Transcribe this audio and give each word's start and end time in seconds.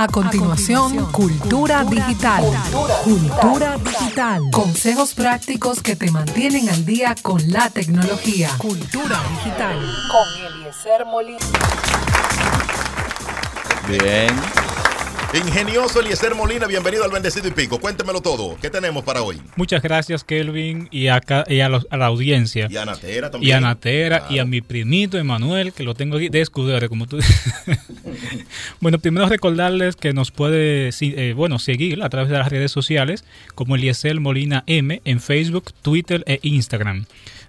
A 0.00 0.06
continuación, 0.06 1.10
Cultura, 1.10 1.82
Digital. 1.82 2.44
Cultura, 3.02 3.76
Digital. 3.78 4.42
Consejos 4.52 5.12
prácticos 5.12 5.82
que 5.82 5.96
te 5.96 6.08
mantienen 6.12 6.68
al 6.68 6.86
día 6.86 7.16
con 7.20 7.50
la 7.50 7.68
tecnología. 7.68 8.48
Cultura 8.58 9.20
Digital. 9.28 9.76
Con 10.08 10.54
Eliezer 10.54 11.04
Molina. 11.04 11.38
Bien. 13.88 14.67
Ingenioso 15.34 16.00
Eliezer 16.00 16.34
Molina, 16.34 16.66
bienvenido 16.66 17.04
al 17.04 17.10
Bendecido 17.10 17.48
y 17.48 17.50
Pico. 17.50 17.78
Cuéntemelo 17.78 18.22
todo. 18.22 18.56
¿Qué 18.62 18.70
tenemos 18.70 19.04
para 19.04 19.20
hoy? 19.20 19.36
Muchas 19.56 19.82
gracias, 19.82 20.24
Kelvin, 20.24 20.88
y, 20.90 21.08
a, 21.08 21.20
y 21.48 21.60
a, 21.60 21.68
la 21.68 22.06
audiencia. 22.06 22.66
Y 22.70 22.78
a 22.78 22.86
Natera 22.86 23.30
también. 23.30 23.50
Y 23.50 23.52
a 23.52 23.60
Natera, 23.60 24.26
y 24.30 24.38
a 24.38 24.46
mi 24.46 24.62
primito 24.62 25.18
Emanuel, 25.18 25.74
que 25.74 25.82
lo 25.82 25.94
tengo 25.94 26.16
aquí 26.16 26.30
de 26.30 26.40
escudero, 26.40 26.88
como 26.88 27.06
tú 27.06 27.18
Bueno, 28.80 28.98
primero 28.98 29.28
recordarles 29.28 29.96
que 29.96 30.14
nos 30.14 30.30
puede 30.30 30.90
eh, 30.98 31.34
bueno, 31.36 31.58
seguir 31.58 32.02
a 32.02 32.08
través 32.08 32.30
de 32.30 32.38
las 32.38 32.48
redes 32.48 32.72
sociales 32.72 33.22
como 33.54 33.76
Eliezer 33.76 34.18
Molina 34.20 34.64
M 34.66 35.02
en 35.04 35.20
Facebook, 35.20 35.74
Twitter 35.82 36.24
e 36.26 36.40
Instagram 36.42 37.04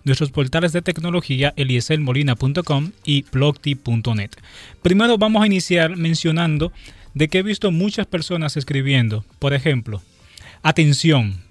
nuestros 0.06 0.32
portales 0.32 0.72
de 0.72 0.82
tecnología 0.82 1.54
elieselmolina.com 1.58 2.92
y 3.06 3.26
blogti.net. 3.32 4.32
Primero 4.82 5.18
vamos 5.18 5.44
a 5.44 5.46
iniciar 5.46 5.98
mencionando 5.98 6.72
de 7.14 7.28
que 7.28 7.40
he 7.40 7.44
visto 7.44 7.72
muchas 7.72 8.08
personas 8.08 8.58
escribiendo, 8.58 9.26
por 9.40 9.54
ejemplo, 9.54 10.02
atención, 10.62 11.42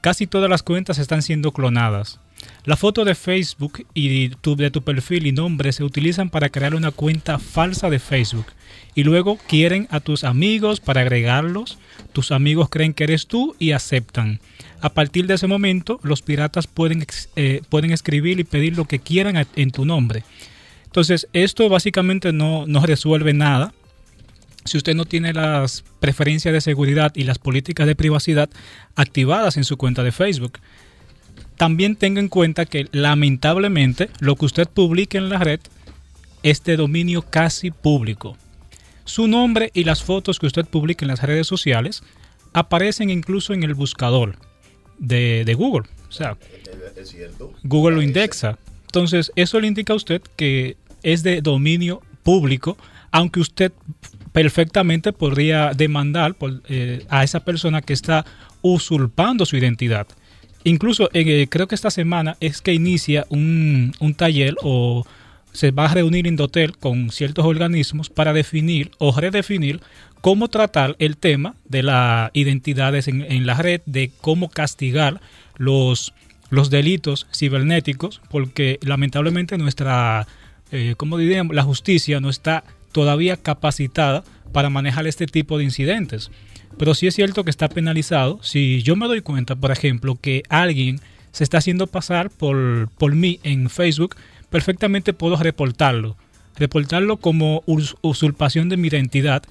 casi 0.00 0.26
todas 0.26 0.50
las 0.50 0.62
cuentas 0.62 0.98
están 0.98 1.22
siendo 1.22 1.52
clonadas. 1.52 2.20
La 2.64 2.76
foto 2.76 3.04
de 3.04 3.14
Facebook 3.14 3.86
y 3.92 4.28
de 4.28 4.70
tu 4.70 4.82
perfil 4.82 5.26
y 5.26 5.32
nombre 5.32 5.72
se 5.72 5.84
utilizan 5.84 6.30
para 6.30 6.48
crear 6.48 6.74
una 6.74 6.90
cuenta 6.90 7.38
falsa 7.38 7.90
de 7.90 7.98
Facebook 7.98 8.46
y 8.94 9.04
luego 9.04 9.38
quieren 9.46 9.86
a 9.90 10.00
tus 10.00 10.24
amigos 10.24 10.80
para 10.80 11.02
agregarlos. 11.02 11.78
Tus 12.12 12.32
amigos 12.32 12.68
creen 12.70 12.94
que 12.94 13.04
eres 13.04 13.26
tú 13.26 13.54
y 13.58 13.72
aceptan. 13.72 14.40
A 14.80 14.90
partir 14.90 15.26
de 15.26 15.34
ese 15.34 15.46
momento, 15.46 16.00
los 16.02 16.22
piratas 16.22 16.66
pueden, 16.66 17.04
eh, 17.36 17.60
pueden 17.68 17.90
escribir 17.92 18.40
y 18.40 18.44
pedir 18.44 18.76
lo 18.76 18.86
que 18.86 18.98
quieran 18.98 19.46
en 19.54 19.70
tu 19.70 19.84
nombre. 19.84 20.24
Entonces, 20.86 21.28
esto 21.32 21.68
básicamente 21.68 22.32
no, 22.32 22.66
no 22.66 22.84
resuelve 22.84 23.32
nada 23.32 23.72
si 24.64 24.76
usted 24.76 24.94
no 24.94 25.04
tiene 25.04 25.32
las 25.32 25.84
preferencias 26.00 26.52
de 26.52 26.60
seguridad 26.60 27.12
y 27.14 27.24
las 27.24 27.38
políticas 27.38 27.86
de 27.86 27.96
privacidad 27.96 28.50
activadas 28.94 29.56
en 29.56 29.64
su 29.64 29.76
cuenta 29.76 30.02
de 30.02 30.12
Facebook. 30.12 30.58
También 31.56 31.96
tenga 31.96 32.20
en 32.20 32.28
cuenta 32.28 32.66
que 32.66 32.88
lamentablemente 32.92 34.08
lo 34.20 34.36
que 34.36 34.46
usted 34.46 34.68
publique 34.68 35.18
en 35.18 35.28
la 35.28 35.38
red 35.38 35.60
es 36.42 36.64
de 36.64 36.76
dominio 36.76 37.22
casi 37.22 37.70
público. 37.70 38.36
Su 39.04 39.26
nombre 39.26 39.70
y 39.74 39.84
las 39.84 40.02
fotos 40.02 40.38
que 40.38 40.46
usted 40.46 40.64
publica 40.64 41.04
en 41.04 41.08
las 41.08 41.22
redes 41.22 41.46
sociales 41.46 42.02
aparecen 42.52 43.10
incluso 43.10 43.52
en 43.52 43.62
el 43.62 43.74
buscador 43.74 44.36
de, 44.98 45.54
Google. 45.56 45.88
O 46.08 46.12
sea, 46.12 46.36
Google 47.64 47.96
lo 47.96 48.02
indexa. 48.02 48.58
Entonces, 48.86 49.32
eso 49.36 49.60
le 49.60 49.66
indica 49.66 49.92
a 49.92 49.96
usted 49.96 50.22
que 50.36 50.76
es 51.02 51.22
de 51.22 51.42
dominio 51.42 52.02
público, 52.22 52.76
aunque 53.10 53.40
usted 53.40 53.72
perfectamente 54.32 55.12
podría 55.12 55.72
demandar 55.74 56.36
eh, 56.68 57.04
a 57.08 57.24
esa 57.24 57.40
persona 57.40 57.82
que 57.82 57.92
está 57.92 58.24
usurpando 58.62 59.46
su 59.46 59.56
identidad. 59.56 60.06
Incluso 60.64 61.08
eh, 61.14 61.46
creo 61.48 61.68
que 61.68 61.74
esta 61.74 61.90
semana 61.90 62.36
es 62.40 62.60
que 62.60 62.74
inicia 62.74 63.26
un, 63.30 63.94
taller 64.16 64.54
o 64.62 65.06
se 65.52 65.70
va 65.70 65.86
a 65.86 65.94
reunir 65.94 66.26
Indotel 66.26 66.76
con 66.76 67.10
ciertos 67.10 67.46
organismos 67.46 68.10
para 68.10 68.32
definir 68.32 68.90
o 68.98 69.18
redefinir 69.18 69.80
cómo 70.20 70.48
tratar 70.48 70.96
el 70.98 71.16
tema 71.16 71.54
de 71.64 71.82
las 71.82 72.30
identidades 72.34 73.08
en, 73.08 73.46
la 73.46 73.54
red, 73.54 73.80
de 73.86 74.12
cómo 74.20 74.50
castigar 74.50 75.20
los, 75.56 76.12
los 76.50 76.68
delitos 76.68 77.26
cibernéticos, 77.34 78.20
porque 78.30 78.78
lamentablemente 78.82 79.56
nuestra, 79.56 80.26
eh, 80.72 80.94
como 80.98 81.16
diríamos, 81.16 81.56
la 81.56 81.62
justicia 81.62 82.20
no 82.20 82.28
está 82.28 82.64
todavía 82.92 83.36
capacitada 83.36 84.24
para 84.52 84.70
manejar 84.70 85.06
este 85.06 85.26
tipo 85.26 85.58
de 85.58 85.64
incidentes. 85.64 86.30
Pero 86.78 86.94
sí 86.94 87.06
es 87.06 87.14
cierto 87.14 87.44
que 87.44 87.50
está 87.50 87.68
penalizado. 87.68 88.40
Si 88.42 88.82
yo 88.82 88.96
me 88.96 89.06
doy 89.06 89.20
cuenta, 89.20 89.56
por 89.56 89.70
ejemplo, 89.70 90.16
que 90.16 90.42
alguien 90.48 91.00
se 91.32 91.44
está 91.44 91.58
haciendo 91.58 91.86
pasar 91.86 92.30
por, 92.30 92.88
por 92.98 93.14
mí 93.14 93.40
en 93.42 93.70
Facebook, 93.70 94.16
perfectamente 94.50 95.12
puedo 95.12 95.36
reportarlo. 95.36 96.16
Reportarlo 96.56 97.18
como 97.18 97.62
usurpación 97.66 98.68
de 98.68 98.76
mi 98.76 98.88
identidad 98.88 99.42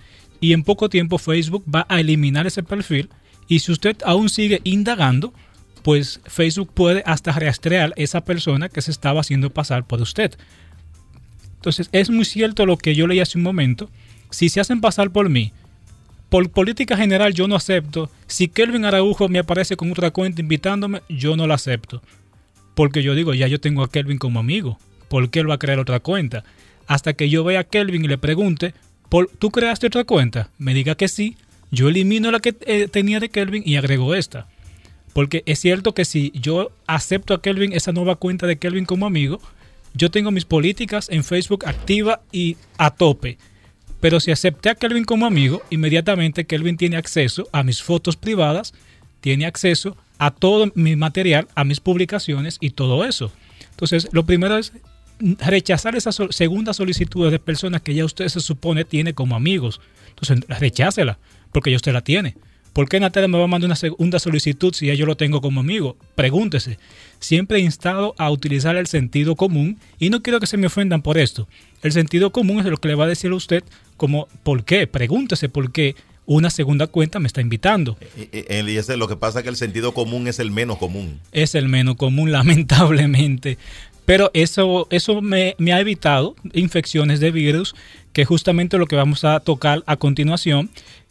y 0.41 0.53
en 0.53 0.63
poco 0.63 0.89
tiempo 0.89 1.17
Facebook 1.17 1.63
va 1.73 1.85
a 1.89 1.99
eliminar 1.99 2.47
ese 2.47 2.63
perfil 2.63 3.09
y 3.47 3.59
si 3.59 3.71
usted 3.71 3.97
aún 4.05 4.29
sigue 4.29 4.61
indagando, 4.63 5.33
pues 5.81 6.21
Facebook 6.25 6.71
puede 6.73 7.03
hasta 7.05 7.31
rastrear 7.31 7.93
esa 7.95 8.23
persona 8.23 8.69
que 8.69 8.81
se 8.81 8.91
estaba 8.91 9.21
haciendo 9.21 9.49
pasar 9.49 9.85
por 9.85 10.01
usted. 10.01 10.35
Entonces, 11.59 11.89
es 11.91 12.09
muy 12.09 12.23
cierto 12.23 12.65
lo 12.65 12.77
que 12.77 12.95
yo 12.95 13.05
leí 13.05 13.19
hace 13.19 13.37
un 13.37 13.43
momento. 13.43 13.89
Si 14.29 14.47
se 14.47 14.61
hacen 14.61 14.79
pasar 14.79 15.11
por 15.11 15.27
mí, 15.27 15.51
por 16.29 16.49
política 16.51 16.95
general 16.95 17.33
yo 17.33 17.49
no 17.49 17.55
acepto. 17.55 18.09
Si 18.27 18.47
Kelvin 18.47 18.85
Araujo 18.85 19.27
me 19.27 19.39
aparece 19.39 19.75
con 19.75 19.91
otra 19.91 20.11
cuenta 20.11 20.41
invitándome, 20.41 21.01
yo 21.09 21.35
no 21.35 21.47
la 21.47 21.55
acepto. 21.55 22.01
Porque 22.75 23.03
yo 23.03 23.13
digo, 23.13 23.33
ya 23.33 23.47
yo 23.47 23.59
tengo 23.59 23.83
a 23.83 23.91
Kelvin 23.91 24.19
como 24.19 24.39
amigo. 24.39 24.79
¿Por 25.09 25.29
qué 25.29 25.39
él 25.39 25.49
va 25.49 25.55
a 25.55 25.59
crear 25.59 25.79
otra 25.79 25.99
cuenta? 25.99 26.45
Hasta 26.87 27.13
que 27.13 27.29
yo 27.29 27.43
vea 27.43 27.61
a 27.61 27.63
Kelvin 27.65 28.05
y 28.05 28.07
le 28.07 28.17
pregunte, 28.17 28.73
¿tú 29.39 29.51
creaste 29.51 29.87
otra 29.87 30.05
cuenta? 30.05 30.49
Me 30.57 30.73
diga 30.73 30.95
que 30.95 31.09
sí. 31.09 31.35
Yo 31.71 31.89
elimino 31.89 32.31
la 32.31 32.39
que 32.39 32.55
eh, 32.61 32.87
tenía 32.87 33.19
de 33.19 33.29
Kelvin 33.29 33.63
y 33.65 33.75
agrego 33.75 34.15
esta. 34.15 34.47
Porque 35.13 35.43
es 35.45 35.59
cierto 35.59 35.93
que 35.93 36.05
si 36.05 36.31
yo 36.33 36.71
acepto 36.87 37.33
a 37.33 37.41
Kelvin, 37.41 37.73
esa 37.73 37.91
nueva 37.91 38.15
cuenta 38.15 38.47
de 38.47 38.57
Kelvin 38.57 38.85
como 38.85 39.05
amigo, 39.05 39.41
yo 39.99 40.09
tengo 40.09 40.31
mis 40.31 40.45
políticas 40.45 41.09
en 41.09 41.23
Facebook 41.23 41.67
activa 41.67 42.21
y 42.31 42.57
a 42.77 42.89
tope. 42.89 43.37
Pero 43.99 44.19
si 44.21 44.31
acepté 44.31 44.69
a 44.69 44.75
Kelvin 44.75 45.03
como 45.03 45.25
amigo, 45.25 45.61
inmediatamente 45.69 46.45
Kelvin 46.45 46.77
tiene 46.77 46.95
acceso 46.95 47.49
a 47.51 47.63
mis 47.63 47.83
fotos 47.83 48.15
privadas, 48.15 48.73
tiene 49.19 49.45
acceso 49.45 49.97
a 50.17 50.31
todo 50.31 50.71
mi 50.73 50.95
material, 50.95 51.47
a 51.53 51.65
mis 51.65 51.81
publicaciones 51.81 52.57
y 52.61 52.71
todo 52.71 53.03
eso. 53.03 53.31
Entonces, 53.71 54.07
lo 54.13 54.25
primero 54.25 54.57
es 54.57 54.71
rechazar 55.19 55.97
esas 55.97 56.17
segundas 56.29 56.77
solicitudes 56.77 57.33
de 57.33 57.39
personas 57.39 57.81
que 57.81 57.93
ya 57.93 58.05
usted 58.05 58.29
se 58.29 58.39
supone 58.39 58.85
tiene 58.85 59.13
como 59.13 59.35
amigos. 59.35 59.81
Entonces, 60.07 60.39
rechácela, 60.47 61.19
porque 61.51 61.71
ya 61.71 61.75
usted 61.75 61.91
la 61.91 62.01
tiene. 62.01 62.37
¿Por 62.73 62.87
qué 62.87 62.99
Natalia 62.99 63.27
me 63.27 63.37
va 63.37 63.45
a 63.45 63.47
mandar 63.47 63.67
una 63.67 63.75
segunda 63.75 64.19
solicitud 64.19 64.73
si 64.73 64.87
ya 64.87 64.93
yo 64.93 65.05
lo 65.05 65.17
tengo 65.17 65.41
como 65.41 65.59
amigo? 65.59 65.97
Pregúntese. 66.15 66.77
Siempre 67.19 67.57
he 67.57 67.61
instado 67.61 68.15
a 68.17 68.31
utilizar 68.31 68.75
el 68.75 68.87
sentido 68.87 69.35
común 69.35 69.77
y 69.99 70.09
no 70.09 70.21
quiero 70.21 70.39
que 70.39 70.47
se 70.47 70.57
me 70.57 70.67
ofendan 70.67 71.01
por 71.01 71.17
esto. 71.17 71.47
El 71.81 71.91
sentido 71.91 72.31
común 72.31 72.59
es 72.59 72.65
lo 72.65 72.77
que 72.77 72.87
le 72.87 72.95
va 72.95 73.05
a 73.05 73.07
decir 73.07 73.31
a 73.31 73.35
usted 73.35 73.63
como 73.97 74.27
¿por 74.43 74.63
qué? 74.63 74.87
Pregúntese 74.87 75.49
por 75.49 75.71
qué 75.71 75.95
una 76.25 76.51
segunda 76.51 76.85
cuenta 76.85 77.19
me 77.19 77.27
está 77.27 77.41
invitando. 77.41 77.97
Eh, 78.15 78.29
eh, 78.31 78.63
y 78.67 78.77
ese, 78.77 78.97
lo 78.97 79.07
que 79.07 79.15
pasa 79.15 79.39
es 79.39 79.43
que 79.43 79.49
el 79.49 79.55
sentido 79.55 79.93
común 79.93 80.27
es 80.27 80.37
el 80.39 80.51
menos 80.51 80.77
común. 80.77 81.19
Es 81.31 81.55
el 81.55 81.67
menos 81.67 81.95
común, 81.95 82.31
lamentablemente. 82.31 83.57
Pero 84.05 84.29
eso, 84.33 84.87
eso 84.91 85.21
me, 85.21 85.55
me 85.57 85.73
ha 85.73 85.79
evitado 85.79 86.35
infecciones 86.53 87.19
de 87.19 87.31
virus, 87.31 87.75
que 88.13 88.21
es 88.21 88.27
justamente 88.27 88.77
lo 88.77 88.85
que 88.85 88.95
vamos 88.95 89.23
a 89.23 89.39
tocar 89.39 89.83
a 89.87 89.97
continuación 89.97 90.69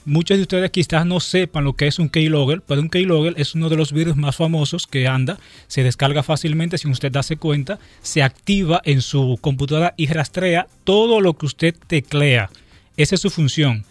Muchos 0.09 0.39
de 0.39 0.43
ustedes 0.43 0.71
quizás 0.71 1.05
no 1.05 1.21
sepan 1.21 1.65
lo 1.65 1.75
que 1.75 1.87
es 1.87 1.99
un 1.99 2.09
keylogger, 2.09 2.63
pero 2.63 2.81
un 2.81 2.89
keylogger 2.89 3.35
es 3.37 3.55
uno 3.55 3.69
de 3.69 3.77
los 3.77 3.93
virus 3.93 4.17
más 4.17 4.37
famosos 4.37 4.87
que 4.87 5.07
anda, 5.07 5.39
se 5.67 5.83
descarga 5.83 6.23
fácilmente 6.23 6.79
sin 6.79 6.93
usted 6.93 7.13
darse 7.13 7.37
cuenta, 7.37 7.79
se 8.01 8.23
activa 8.23 8.81
en 8.87 9.03
su 9.03 9.37
computadora 9.43 9.93
y 9.99 10.07
rastrea 10.07 10.67
todo 10.85 11.21
lo 11.21 11.35
que 11.35 11.45
usted 11.45 11.75
teclea. 11.89 12.49
Esa 12.97 13.17
es 13.17 13.21
su 13.21 13.29
función. 13.29 13.85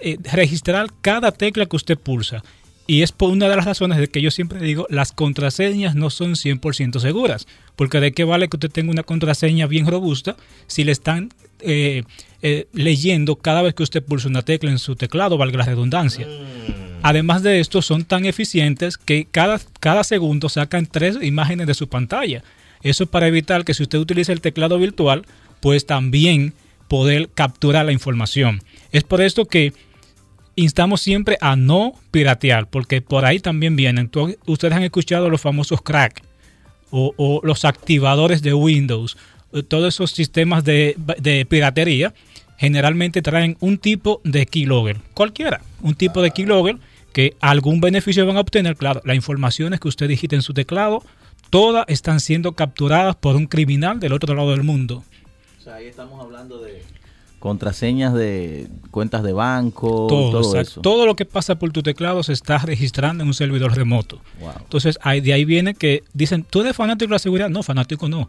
Eh, 0.00 0.18
registrar 0.32 0.88
cada 1.00 1.30
tecla 1.30 1.66
que 1.66 1.76
usted 1.76 1.96
pulsa. 1.96 2.42
Y 2.90 3.02
es 3.02 3.12
por 3.12 3.30
una 3.30 3.48
de 3.48 3.54
las 3.54 3.66
razones 3.66 3.98
de 3.98 4.08
que 4.08 4.20
yo 4.20 4.32
siempre 4.32 4.58
digo, 4.58 4.84
las 4.90 5.12
contraseñas 5.12 5.94
no 5.94 6.10
son 6.10 6.32
100% 6.32 6.98
seguras. 6.98 7.46
Porque 7.76 8.00
de 8.00 8.10
qué 8.10 8.24
vale 8.24 8.48
que 8.48 8.56
usted 8.56 8.68
tenga 8.68 8.90
una 8.90 9.04
contraseña 9.04 9.68
bien 9.68 9.86
robusta 9.86 10.34
si 10.66 10.82
le 10.82 10.90
están 10.90 11.28
eh, 11.60 12.02
eh, 12.42 12.66
leyendo 12.72 13.36
cada 13.36 13.62
vez 13.62 13.74
que 13.74 13.84
usted 13.84 14.02
pulsa 14.02 14.26
una 14.26 14.42
tecla 14.42 14.72
en 14.72 14.80
su 14.80 14.96
teclado, 14.96 15.38
valga 15.38 15.58
la 15.58 15.66
redundancia. 15.66 16.26
Mm. 16.26 16.98
Además 17.04 17.44
de 17.44 17.60
esto, 17.60 17.80
son 17.80 18.06
tan 18.06 18.24
eficientes 18.24 18.96
que 18.96 19.24
cada, 19.30 19.60
cada 19.78 20.02
segundo 20.02 20.48
sacan 20.48 20.86
tres 20.86 21.16
imágenes 21.22 21.68
de 21.68 21.74
su 21.74 21.88
pantalla. 21.88 22.42
Eso 22.82 23.04
es 23.04 23.08
para 23.08 23.28
evitar 23.28 23.64
que 23.64 23.72
si 23.72 23.84
usted 23.84 24.00
utiliza 24.00 24.32
el 24.32 24.40
teclado 24.40 24.80
virtual, 24.80 25.26
pues 25.60 25.86
también 25.86 26.54
poder 26.88 27.28
capturar 27.32 27.86
la 27.86 27.92
información. 27.92 28.64
Es 28.90 29.04
por 29.04 29.20
esto 29.20 29.44
que 29.44 29.74
instamos 30.60 31.00
siempre 31.00 31.38
a 31.40 31.56
no 31.56 31.94
piratear, 32.10 32.68
porque 32.68 33.00
por 33.00 33.24
ahí 33.24 33.40
también 33.40 33.76
vienen. 33.76 34.10
Ustedes 34.46 34.74
han 34.74 34.82
escuchado 34.82 35.30
los 35.30 35.40
famosos 35.40 35.82
crack 35.82 36.22
o, 36.90 37.40
los 37.44 37.64
activadores 37.64 38.42
de 38.42 38.54
Windows, 38.54 39.16
todos 39.68 39.94
esos 39.94 40.10
sistemas 40.10 40.64
de, 40.64 40.96
piratería. 41.48 42.14
generalmente 42.58 43.22
traen 43.22 43.56
un 43.60 43.78
tipo 43.78 44.20
de 44.24 44.46
keylogger, 44.46 44.98
cualquiera, 45.14 45.62
un 45.80 45.94
tipo 45.94 46.20
de 46.20 46.30
keylogger 46.30 46.78
que 47.12 47.34
algún 47.40 47.80
beneficio 47.80 48.26
van 48.26 48.36
a 48.36 48.40
obtener. 48.40 48.76
Claro, 48.76 49.00
las 49.04 49.16
informaciones 49.16 49.80
que 49.80 49.88
usted 49.88 50.08
digita 50.08 50.36
en 50.36 50.42
su 50.42 50.52
teclado, 50.52 51.02
todas 51.48 51.84
están 51.88 52.20
siendo 52.20 52.52
capturadas 52.52 53.16
por 53.16 53.34
un 53.36 53.46
criminal 53.46 53.98
del 53.98 54.12
otro 54.12 54.34
lado 54.34 54.50
del 54.50 54.62
mundo. 54.62 55.04
O 55.58 55.62
sea, 55.62 55.76
ahí 55.76 55.86
estamos 55.86 56.20
hablando 56.20 56.60
de 56.60 56.82
contraseñas 57.40 58.14
de 58.14 58.68
cuentas 58.90 59.22
de 59.22 59.32
banco, 59.32 60.06
todo, 60.08 60.60
eso. 60.60 60.82
Todo 60.82 61.06
lo 61.06 61.16
que 61.16 61.24
pasa 61.24 61.58
por 61.58 61.72
tu 61.72 61.82
teclado 61.82 62.22
se 62.22 62.34
está 62.34 62.58
registrando 62.58 63.22
en 63.22 63.28
un 63.28 63.34
servidor 63.34 63.74
remoto. 63.74 64.20
Entonces, 64.58 64.98
de 65.02 65.32
ahí 65.32 65.44
viene 65.44 65.74
que 65.74 66.04
dicen, 66.12 66.44
¿tú 66.48 66.60
eres 66.60 66.76
fanático 66.76 67.08
de 67.08 67.14
la 67.14 67.18
seguridad? 67.18 67.48
No, 67.48 67.62
fanático 67.62 68.08
no. 68.08 68.28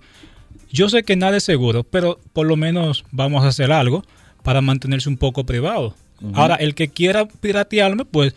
Yo 0.71 0.89
sé 0.89 1.03
que 1.03 1.17
nada 1.17 1.37
es 1.37 1.43
seguro, 1.43 1.83
pero 1.83 2.19
por 2.31 2.47
lo 2.47 2.55
menos 2.55 3.03
vamos 3.11 3.43
a 3.43 3.49
hacer 3.49 3.73
algo 3.73 4.03
para 4.43 4.61
mantenerse 4.61 5.09
un 5.09 5.17
poco 5.17 5.45
privado. 5.45 5.93
Ahora, 6.33 6.55
el 6.55 6.73
que 6.73 6.87
quiera 6.87 7.27
piratearme, 7.27 8.05
pues 8.05 8.33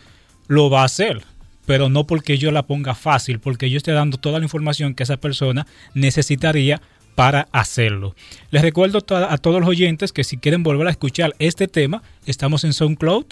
lo 0.47 0.69
va 0.69 0.81
a 0.81 0.85
hacer, 0.85 1.23
pero 1.65 1.87
no 1.87 2.05
porque 2.05 2.37
yo 2.37 2.51
la 2.51 2.63
ponga 2.63 2.95
fácil, 2.95 3.39
porque 3.39 3.69
yo 3.69 3.77
esté 3.77 3.93
dando 3.93 4.17
toda 4.17 4.39
la 4.39 4.45
información 4.45 4.93
que 4.93 5.03
esa 5.03 5.17
persona 5.17 5.65
necesitaría 5.93 6.81
para 7.15 7.47
hacerlo. 7.51 8.15
Les 8.51 8.61
recuerdo 8.61 8.99
a 8.99 9.37
todos 9.37 9.59
los 9.59 9.69
oyentes 9.69 10.11
que 10.11 10.23
si 10.23 10.37
quieren 10.37 10.63
volver 10.63 10.87
a 10.87 10.91
escuchar 10.91 11.33
este 11.39 11.67
tema, 11.67 12.03
estamos 12.25 12.63
en 12.63 12.73
SoundCloud. 12.73 13.25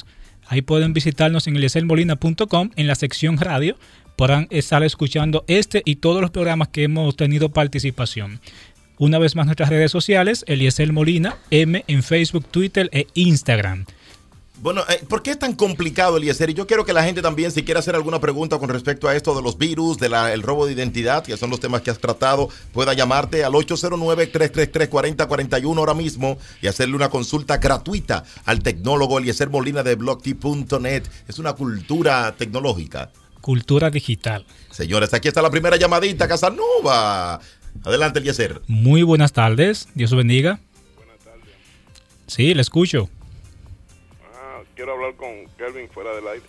Ahí 0.47 0.61
pueden 0.61 0.93
visitarnos 0.93 1.47
en 1.47 1.55
elieselmolina.com 1.55 2.71
en 2.75 2.87
la 2.87 2.95
sección 2.95 3.37
radio. 3.37 3.77
Podrán 4.15 4.47
estar 4.49 4.83
escuchando 4.83 5.43
este 5.47 5.81
y 5.85 5.97
todos 5.97 6.21
los 6.21 6.31
programas 6.31 6.69
que 6.69 6.83
hemos 6.83 7.15
tenido 7.15 7.49
participación. 7.49 8.39
Una 8.99 9.19
vez 9.19 9.35
más 9.35 9.47
nuestras 9.47 9.69
redes 9.69 9.91
sociales, 9.91 10.45
Eliezer 10.47 10.93
Molina, 10.93 11.37
M 11.49 11.83
en 11.87 12.03
Facebook, 12.03 12.45
Twitter 12.49 12.89
e 12.93 13.07
Instagram. 13.15 13.85
Bueno, 14.61 14.83
eh, 14.87 15.03
¿por 15.09 15.23
qué 15.23 15.31
es 15.31 15.39
tan 15.39 15.53
complicado, 15.53 16.17
Eliezer? 16.17 16.49
Y 16.49 16.53
yo 16.53 16.67
quiero 16.67 16.85
que 16.85 16.93
la 16.93 17.03
gente 17.03 17.21
también, 17.21 17.51
si 17.51 17.63
quiere 17.63 17.79
hacer 17.79 17.95
alguna 17.95 18.21
pregunta 18.21 18.59
con 18.59 18.69
respecto 18.69 19.09
a 19.09 19.15
esto 19.15 19.35
de 19.35 19.41
los 19.41 19.57
virus, 19.57 19.97
del 19.97 20.43
robo 20.43 20.65
de 20.65 20.71
identidad, 20.73 21.23
que 21.23 21.37
son 21.37 21.49
los 21.49 21.59
temas 21.59 21.81
que 21.81 21.89
has 21.91 21.99
tratado, 21.99 22.47
pueda 22.71 22.93
llamarte 22.93 23.43
al 23.43 23.51
809-333-4041 23.53 25.77
ahora 25.77 25.95
mismo 25.95 26.37
y 26.61 26.67
hacerle 26.67 26.95
una 26.95 27.09
consulta 27.09 27.57
gratuita 27.57 28.23
al 28.45 28.61
tecnólogo 28.61 29.19
Eliezer 29.19 29.49
Molina 29.49 29.83
de 29.83 29.95
blogtip.net. 29.95 31.03
Es 31.27 31.39
una 31.39 31.51
cultura 31.53 32.33
tecnológica. 32.37 33.11
Cultura 33.41 33.89
digital. 33.89 34.45
Señores, 34.71 35.13
aquí 35.13 35.27
está 35.27 35.41
la 35.41 35.49
primera 35.49 35.75
llamadita, 35.75 36.25
Casanova. 36.27 37.41
Adelante, 37.83 38.19
Eliezer. 38.19 38.61
Muy 38.67 39.03
buenas 39.03 39.33
tardes. 39.33 39.89
Dios 39.95 40.15
bendiga. 40.15 40.61
Buenas 40.95 41.17
tardes. 41.19 41.49
Sí, 42.27 42.53
le 42.53 42.61
escucho 42.61 43.09
quiero 44.75 44.93
hablar 44.93 45.15
con 45.15 45.47
Kelvin 45.57 45.89
fuera 45.89 46.15
del 46.15 46.27
aire. 46.27 46.45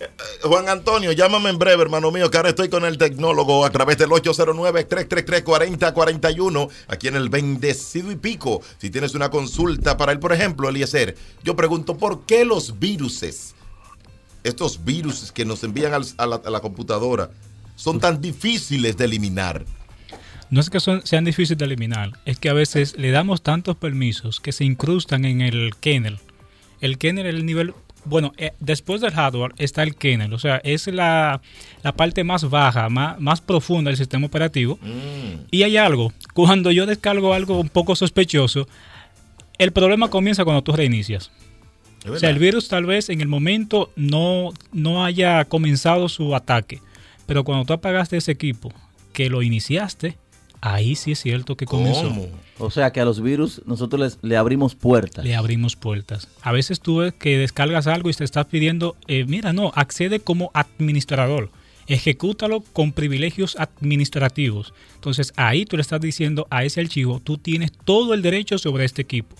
Eh, 0.00 0.04
eh, 0.04 0.08
Juan 0.42 0.68
Antonio, 0.68 1.12
llámame 1.12 1.48
en 1.50 1.58
breve, 1.58 1.82
hermano 1.82 2.10
mío, 2.10 2.28
que 2.30 2.38
ahora 2.38 2.48
estoy 2.50 2.68
con 2.70 2.84
el 2.86 2.96
tecnólogo 2.96 3.66
a 3.66 3.70
través 3.70 3.98
del 3.98 4.08
809-333-4041, 4.10 6.70
aquí 6.88 7.08
en 7.08 7.16
el 7.16 7.28
Bendecido 7.28 8.10
y 8.10 8.16
Pico. 8.16 8.62
Si 8.78 8.88
tienes 8.90 9.14
una 9.14 9.28
consulta 9.30 9.98
para 9.98 10.12
él, 10.12 10.18
por 10.18 10.32
ejemplo, 10.32 10.70
Eliezer, 10.70 11.16
yo 11.44 11.54
pregunto, 11.54 11.98
¿por 11.98 12.24
qué 12.24 12.46
los 12.46 12.78
viruses, 12.78 13.54
estos 14.42 14.82
virus 14.84 15.32
que 15.32 15.44
nos 15.44 15.62
envían 15.64 15.92
a, 15.92 15.98
la, 16.26 16.60
computadora, 16.60 17.30
son 17.76 18.00
tan 18.00 18.22
difíciles 18.22 18.96
de 18.96 19.04
eliminar? 19.04 19.66
No 20.48 20.62
es 20.62 20.70
que 20.70 20.80
sean 20.80 21.26
difíciles 21.26 21.58
de 21.58 21.66
eliminar, 21.66 22.12
es 22.24 22.38
que 22.38 22.48
a 22.48 22.54
veces 22.54 22.96
le 22.96 23.10
damos 23.10 23.42
tantos 23.42 23.76
permisos 23.76 24.40
que 24.40 24.52
se 24.52 24.64
incrustan 24.64 25.26
en 25.26 25.42
el 25.42 25.76
kernel 25.76 26.20
el 26.80 26.98
kernel 26.98 27.26
es 27.26 27.34
el 27.34 27.46
nivel, 27.46 27.74
bueno, 28.04 28.32
eh, 28.36 28.52
después 28.60 29.00
del 29.00 29.12
hardware 29.12 29.52
está 29.58 29.82
el 29.82 29.94
kernel, 29.94 30.32
o 30.32 30.38
sea, 30.38 30.60
es 30.64 30.86
la, 30.86 31.40
parte 31.96 32.24
más 32.24 32.48
baja, 32.48 32.88
más, 32.88 33.20
más, 33.20 33.40
profunda 33.40 33.90
del 33.90 33.96
sistema 33.96 34.26
operativo. 34.26 34.78
Mm. 34.82 35.46
Y 35.50 35.62
hay 35.62 35.76
algo, 35.76 36.12
cuando 36.34 36.70
yo 36.70 36.86
descargo 36.86 37.34
algo 37.34 37.60
un 37.60 37.68
poco 37.68 37.94
sospechoso, 37.96 38.66
el 39.58 39.72
problema 39.72 40.08
comienza 40.08 40.44
cuando 40.44 40.62
tú 40.62 40.72
reinicias. 40.72 41.30
O 42.08 42.16
sea, 42.16 42.30
el 42.30 42.38
virus 42.38 42.68
tal 42.68 42.86
vez 42.86 43.10
en 43.10 43.20
el 43.20 43.28
momento 43.28 43.92
no, 43.94 44.54
no 44.72 45.04
haya 45.04 45.44
comenzado 45.44 46.08
su 46.08 46.34
ataque, 46.34 46.80
pero 47.26 47.44
cuando 47.44 47.66
tú 47.66 47.74
apagaste 47.74 48.16
ese 48.16 48.32
equipo, 48.32 48.72
que 49.12 49.28
lo 49.28 49.42
iniciaste, 49.42 50.16
ahí 50.60 50.94
sí 50.94 51.12
es 51.12 51.20
cierto 51.20 51.56
que 51.56 51.66
comenzó. 51.66 52.12
O 52.58 52.70
sea 52.70 52.92
que 52.92 53.00
a 53.00 53.04
los 53.04 53.22
virus 53.22 53.62
nosotros 53.66 54.00
les, 54.00 54.18
le 54.22 54.36
abrimos 54.36 54.74
puertas. 54.74 55.24
Le 55.24 55.34
abrimos 55.34 55.76
puertas. 55.76 56.28
A 56.42 56.52
veces 56.52 56.80
tú 56.80 56.98
ves 56.98 57.14
que 57.14 57.38
descargas 57.38 57.86
algo 57.86 58.10
y 58.10 58.14
te 58.14 58.24
estás 58.24 58.46
pidiendo, 58.46 58.96
eh, 59.06 59.24
mira, 59.26 59.52
no, 59.52 59.72
accede 59.74 60.20
como 60.20 60.50
administrador. 60.54 61.50
Ejecútalo 61.86 62.60
con 62.60 62.92
privilegios 62.92 63.56
administrativos. 63.58 64.74
Entonces 64.94 65.32
ahí 65.36 65.64
tú 65.64 65.76
le 65.76 65.82
estás 65.82 66.00
diciendo 66.00 66.46
a 66.50 66.64
ese 66.64 66.80
archivo, 66.80 67.20
tú 67.20 67.38
tienes 67.38 67.72
todo 67.72 68.14
el 68.14 68.22
derecho 68.22 68.58
sobre 68.58 68.84
este 68.84 69.02
equipo. 69.02 69.34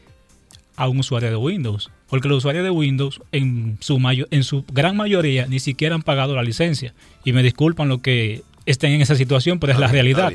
a 0.76 0.88
un 0.88 0.98
usuario 0.98 1.30
de 1.30 1.36
Windows. 1.36 1.90
Porque 2.08 2.28
los 2.28 2.38
usuarios 2.38 2.62
de 2.62 2.70
Windows, 2.70 3.20
en 3.32 3.78
su, 3.80 3.98
mayor, 3.98 4.28
en 4.30 4.44
su 4.44 4.64
gran 4.72 4.96
mayoría, 4.96 5.46
ni 5.46 5.58
siquiera 5.58 5.94
han 5.94 6.02
pagado 6.02 6.36
la 6.36 6.42
licencia. 6.42 6.94
Y 7.24 7.32
me 7.32 7.42
disculpan 7.42 7.88
lo 7.88 8.00
que 8.00 8.42
estén 8.64 8.92
en 8.92 9.00
esa 9.00 9.16
situación, 9.16 9.58
pero 9.58 9.72
es 9.72 9.78
la 9.78 9.88
realidad. 9.88 10.32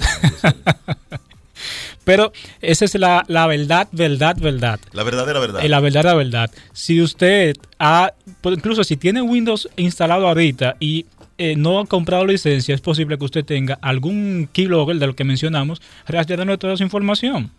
pero 2.04 2.34
esa 2.62 2.86
es 2.86 2.96
la, 2.96 3.24
verdad, 3.48 3.88
verdad, 3.92 4.36
verdad. 4.38 4.80
La 4.92 5.04
verdadera 5.04 5.40
verdad. 5.40 5.64
Eh, 5.64 5.70
la 5.70 5.80
verdadera 5.80 6.14
verdad. 6.14 6.52
Si 6.74 7.02
usted 7.02 7.56
ha, 7.80 8.14
pues, 8.42 8.58
incluso 8.58 8.84
si 8.84 8.98
tiene 8.98 9.22
Windows 9.22 9.70
instalado 9.78 10.28
ahorita 10.28 10.76
y 10.80 11.06
eh, 11.44 11.56
no 11.56 11.80
ha 11.80 11.88
comprado 11.88 12.24
licencia, 12.28 12.76
es 12.76 12.82
posible 12.82 13.18
que 13.18 13.26
usted 13.26 13.44
tenga 13.44 13.80
algún 13.82 14.48
keylogger 14.54 14.98
de 14.98 15.08
lo 15.08 15.16
que 15.16 15.24
mencionamos 15.24 15.82
rastreando 16.08 16.60
toda 16.60 16.76
esa 16.76 16.84
información 16.84 17.50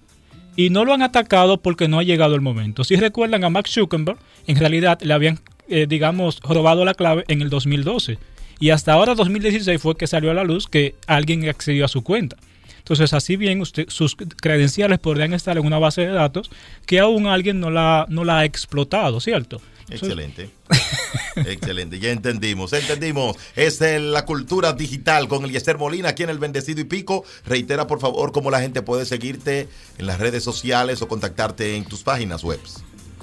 y 0.55 0.71
no 0.71 0.85
lo 0.85 0.95
han 0.95 1.03
atacado 1.03 1.61
porque 1.61 1.89
no 1.89 1.99
ha 1.99 2.05
llegado 2.05 2.37
el 2.37 2.41
momento. 2.43 2.85
Si 2.85 2.95
recuerdan 2.95 3.43
a 3.43 3.51
Max 3.51 3.73
Zuckerberg, 3.73 4.19
en 4.47 4.57
realidad 4.57 5.01
le 5.03 5.13
habían, 5.15 5.41
eh, 5.69 5.87
digamos, 5.89 6.41
robado 6.43 6.85
la 6.85 6.95
clave 6.95 7.25
en 7.27 7.43
el 7.43 7.51
2012. 7.51 8.19
Y 8.61 8.71
hasta 8.71 8.93
ahora, 8.93 9.17
2016, 9.17 9.83
fue 9.83 9.97
que 9.97 10.07
salió 10.07 10.31
a 10.31 10.35
la 10.35 10.45
luz 10.45 10.69
que 10.69 10.95
alguien 11.09 11.49
accedió 11.49 11.85
a 11.85 11.89
su 11.89 12.05
cuenta. 12.05 12.37
Entonces, 12.79 13.13
así 13.15 13.35
bien, 13.35 13.61
usted, 13.61 13.87
sus 13.89 14.15
credenciales 14.15 15.01
podrían 15.01 15.33
estar 15.33 15.59
en 15.59 15.67
una 15.67 15.81
base 15.81 16.03
de 16.03 16.13
datos 16.13 16.53
que 16.87 17.01
aún 17.01 17.27
alguien 17.27 17.59
no 17.59 17.71
la, 17.73 18.07
no 18.09 18.23
la 18.23 18.39
ha 18.39 18.45
explotado, 18.45 19.19
¿cierto? 19.19 19.61
Excelente. 19.95 20.51
Excelente, 21.37 21.99
ya 21.99 22.11
entendimos, 22.11 22.73
entendimos. 22.73 23.37
Es 23.57 23.81
la 23.81 24.25
cultura 24.25 24.73
digital 24.73 25.29
con 25.29 25.45
Eliezer 25.45 25.79
Molina 25.79 26.11
aquí 26.11 26.23
en 26.23 26.31
el 26.31 26.39
Bendecido 26.39 26.81
y 26.81 26.85
Pico. 26.85 27.25
Reitera 27.47 27.87
por 27.87 28.01
favor 28.01 28.33
cómo 28.33 28.51
la 28.51 28.61
gente 28.61 28.83
puede 28.83 29.07
seguirte 29.07 29.69
en 29.99 30.07
las 30.07 30.19
redes 30.19 30.45
sociales 30.45 31.03
o 31.03 31.09
contactarte 31.09 31.77
en 31.77 31.85
tus 31.85 32.03
páginas 32.03 32.45
web. 32.45 32.61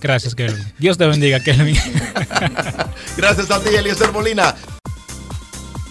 Gracias, 0.00 0.34
Kelvin. 0.34 0.64
Dios 0.78 0.98
te 0.98 1.06
bendiga, 1.06 1.38
Kelvin. 1.44 1.76
Gracias 3.16 3.48
a 3.50 3.62
ti, 3.62 3.70
Eliezer 3.76 4.12
Molina. 4.12 4.54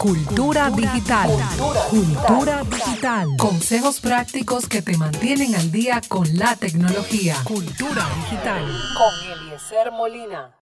Cultura 0.03 0.69
digital. 0.69 1.29
Cultura 1.89 2.61
digital. 2.65 3.37
Consejos 3.37 4.01
prácticos 4.01 4.67
que 4.67 4.81
te 4.81 4.97
mantienen 4.97 5.55
al 5.55 5.71
día 5.71 6.01
con 6.09 6.27
la 6.37 6.57
tecnología. 6.57 7.37
Cultura 7.45 8.05
digital. 8.17 8.65
Con 8.97 9.31
Eliezer 9.31 9.93
Molina. 9.93 10.62